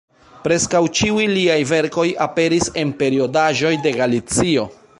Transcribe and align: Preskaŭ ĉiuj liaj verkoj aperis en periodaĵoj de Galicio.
Preskaŭ 0.45 0.79
ĉiuj 0.99 1.25
liaj 1.33 1.57
verkoj 1.73 2.05
aperis 2.27 2.71
en 2.85 2.95
periodaĵoj 3.03 3.75
de 3.85 3.93
Galicio. 4.01 4.65